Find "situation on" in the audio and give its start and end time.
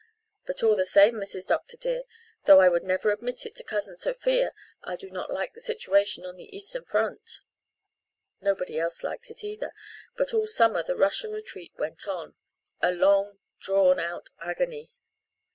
5.61-6.37